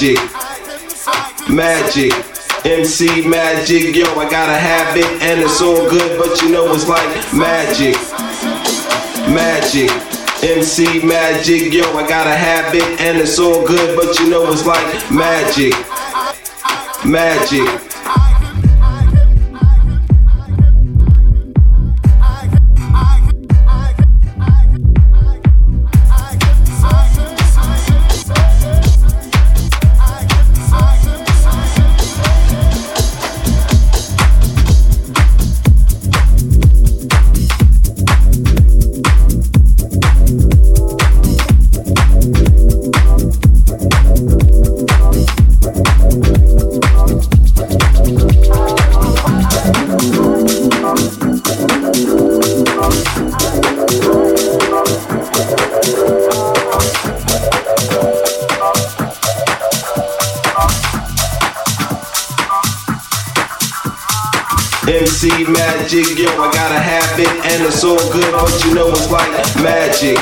[0.00, 0.18] magic.
[1.50, 2.12] Magic.
[2.64, 6.88] MC magic, yo, I got a habit and it's all good, but you know it's
[6.88, 7.96] like magic.
[9.28, 9.90] Magic.
[10.42, 14.66] MC magic, yo, I got a habit and it's all good, but you know it's
[14.66, 15.74] like magic.
[17.04, 17.89] Magic.
[65.92, 69.28] Magic, yo, I gotta have it, and it's all good, but you know it's like
[69.56, 70.16] magic.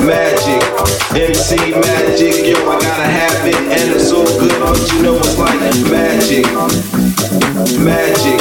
[0.00, 0.62] Magic,
[1.14, 5.36] MC magic, yo, I gotta have it, and it's all good, but you know it's
[5.36, 6.46] like magic.
[7.84, 8.40] Magic.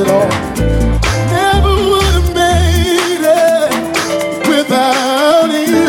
[0.00, 0.28] it all.
[1.34, 3.70] Never would have made it
[4.48, 5.88] without you.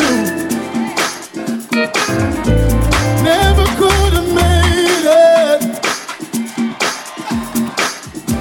[3.23, 5.61] Never could have made it.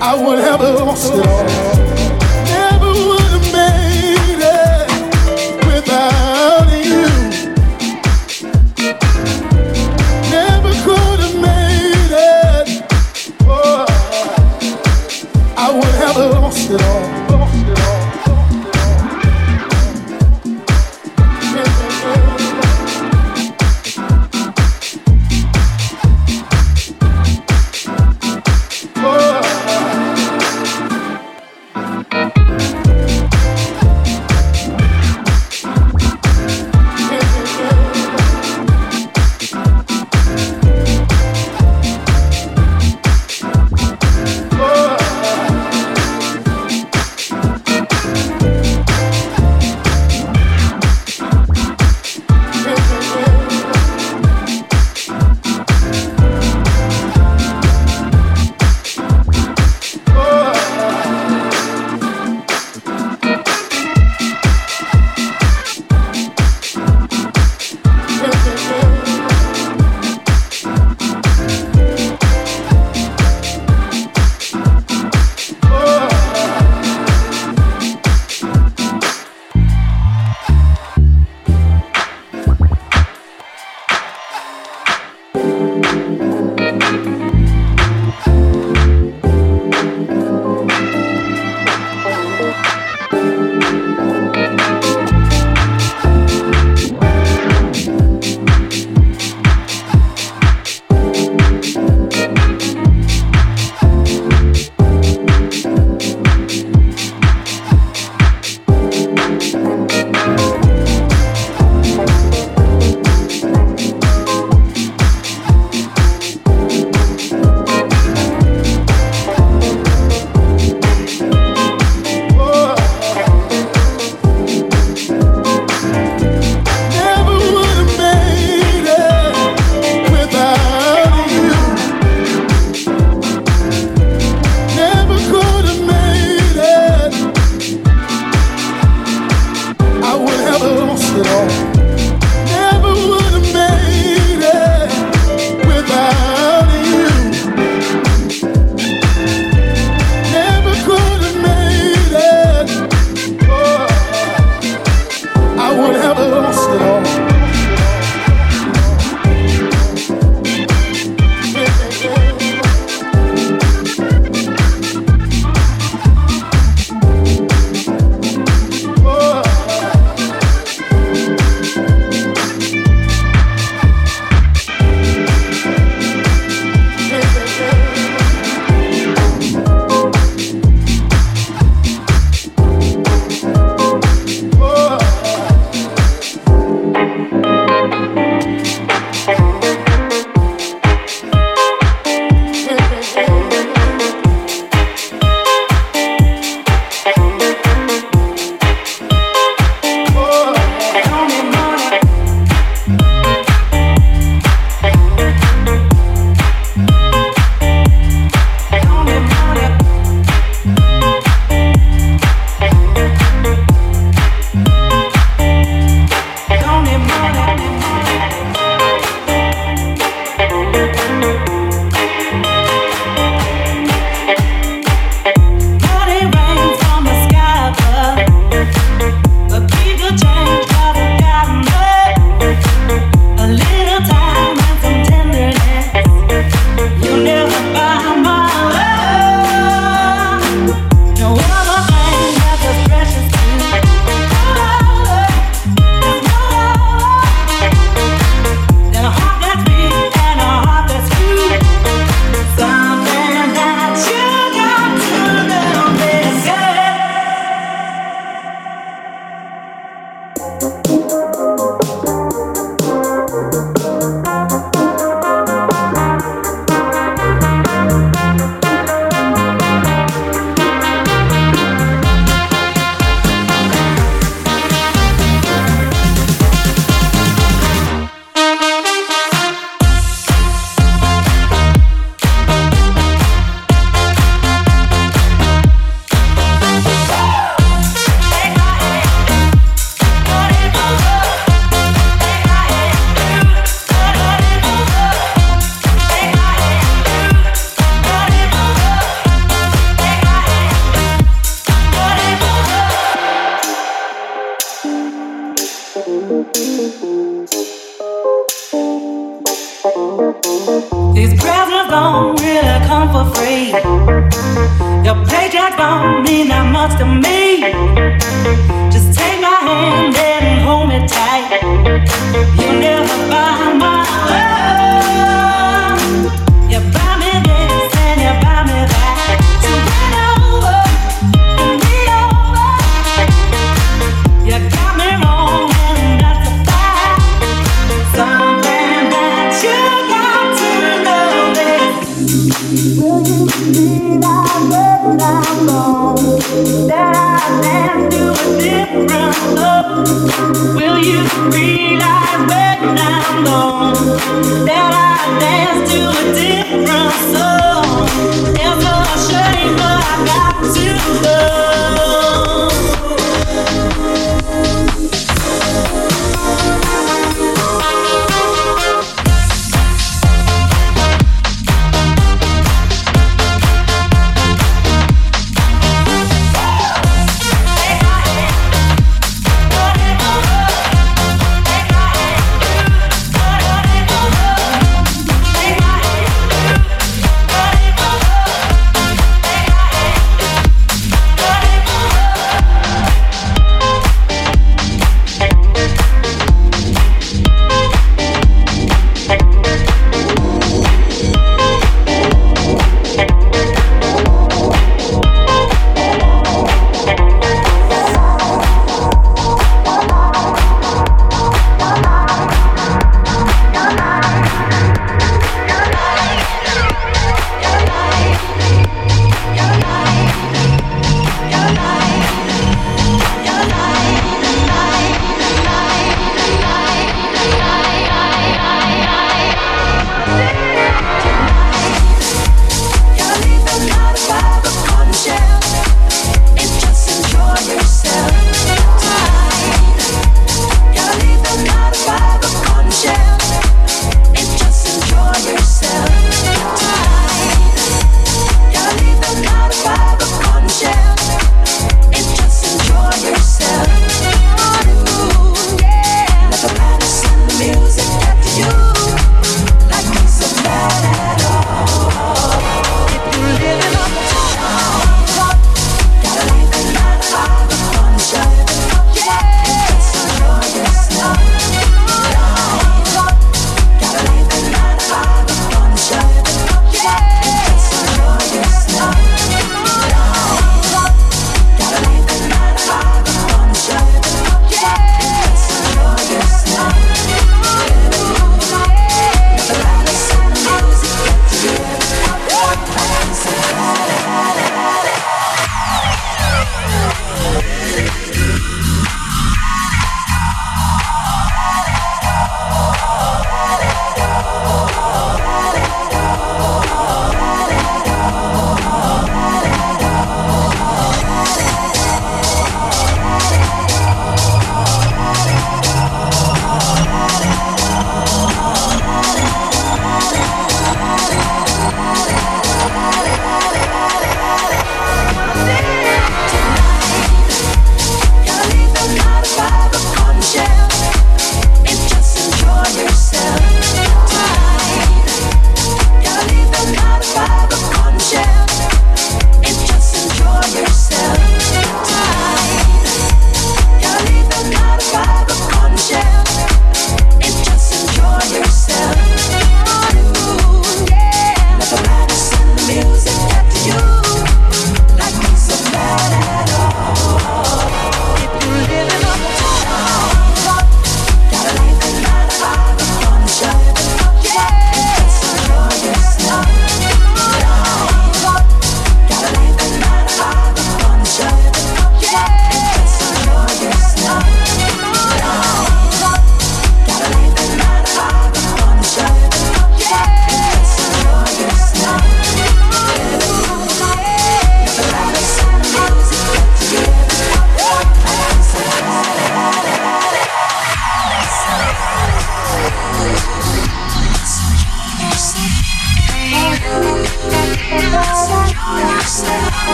[0.00, 1.59] I would have lost it all.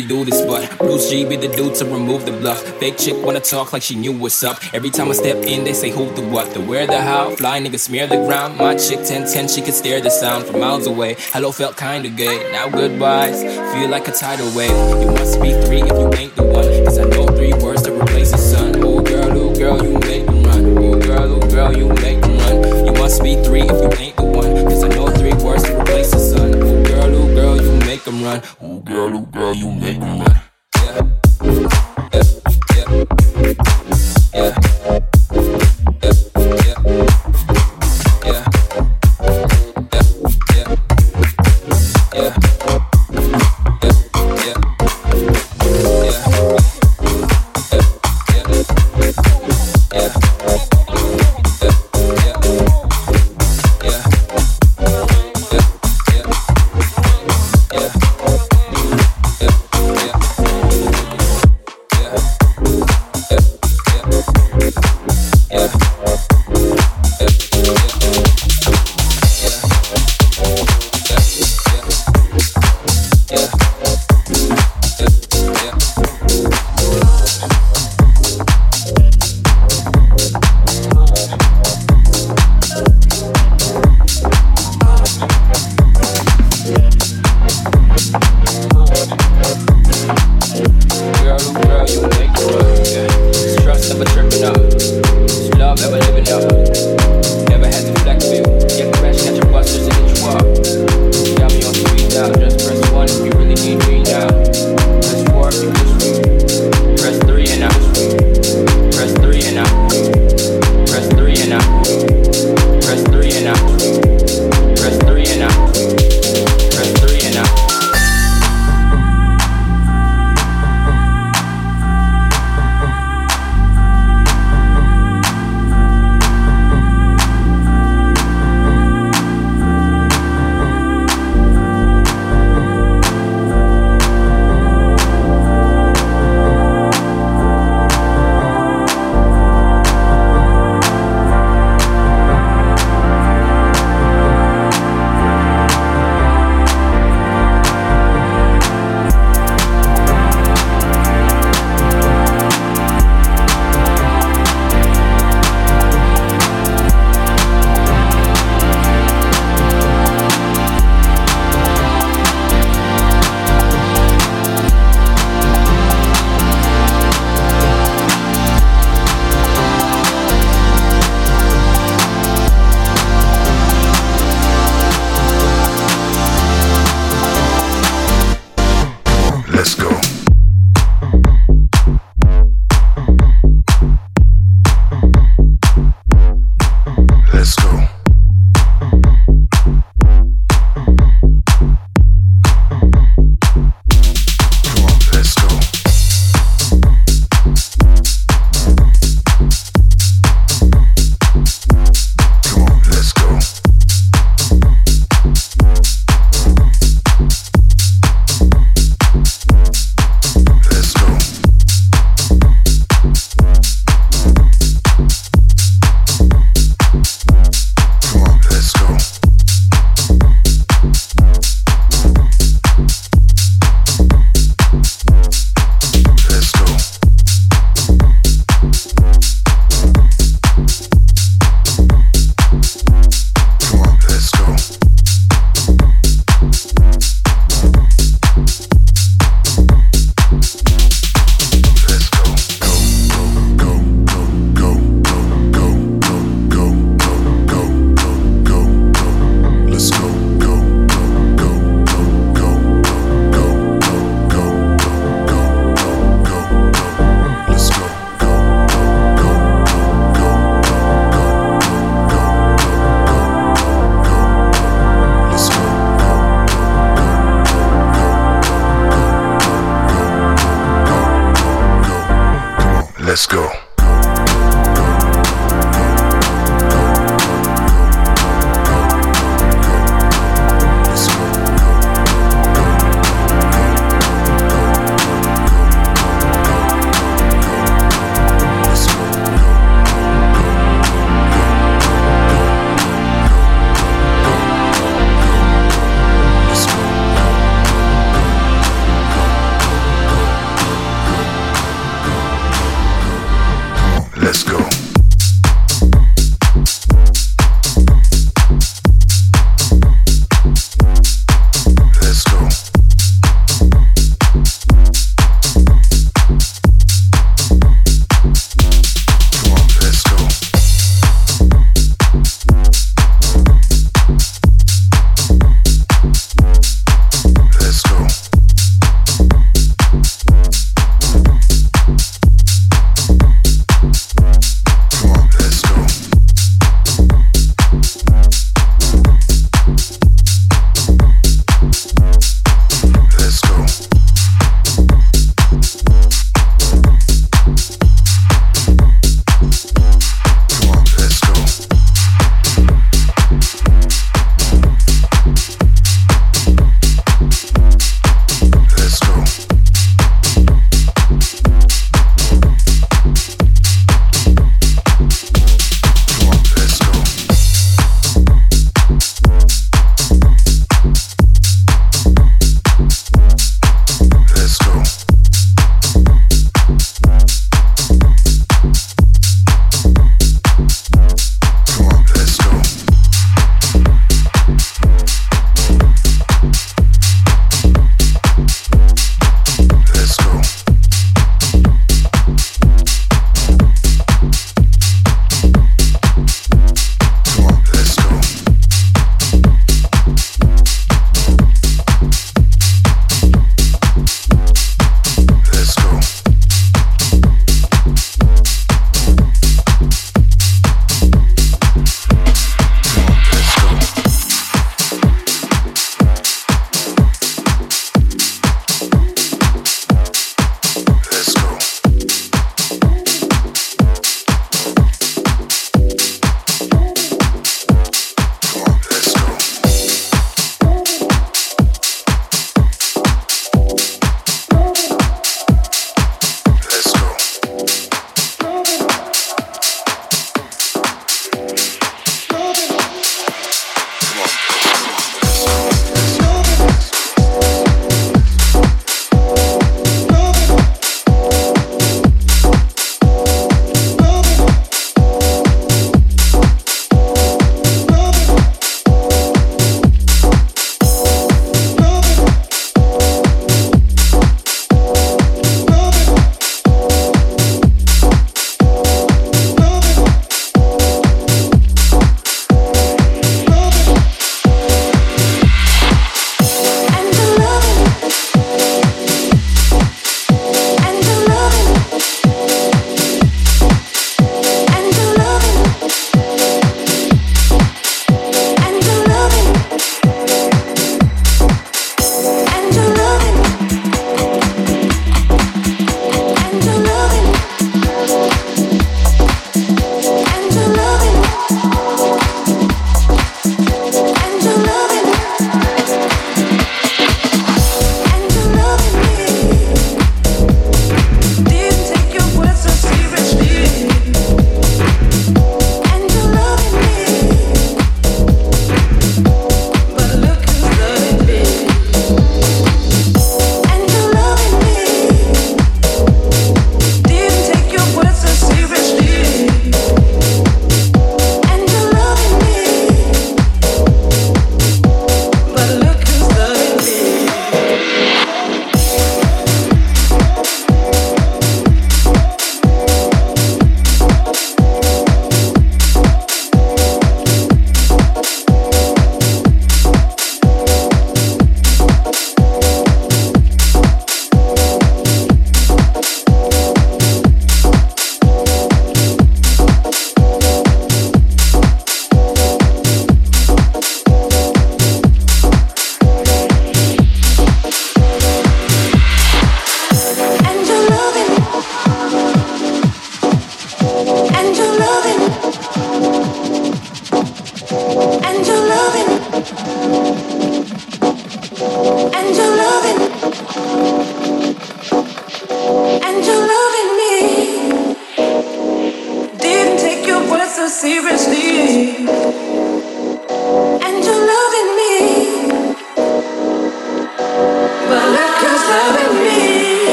[0.00, 2.62] really do this, but Bruce G be the dude to remove the bluff.
[2.78, 4.58] Fake chick wanna talk like she knew what's up.
[4.74, 7.30] Every time I step in, they say who the what, the where, the how.
[7.36, 8.56] Fly nigga smear the ground.
[8.58, 11.16] My chick 1010, she could stare the sound from miles away.
[11.32, 12.50] Hello felt kinda gay.
[12.52, 13.42] Now goodbyes
[13.74, 14.70] feel like a tidal wave.
[15.00, 17.79] You must be three if you ain't the one, cause I know three words.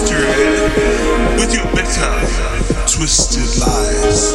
[0.00, 2.12] with your bitter,
[2.86, 4.32] twisted lies.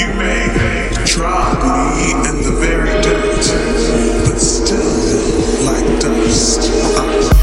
[0.00, 7.37] You may trod me in the very dirt, but still like dust.